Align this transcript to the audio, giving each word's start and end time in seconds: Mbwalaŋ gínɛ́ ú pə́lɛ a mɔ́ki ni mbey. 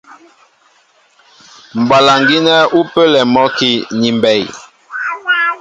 Mbwalaŋ 1.79 2.19
gínɛ́ 2.27 2.59
ú 2.77 2.81
pə́lɛ 2.93 3.19
a 3.25 3.29
mɔ́ki 3.33 3.71
ni 3.99 4.09
mbey. 4.17 4.41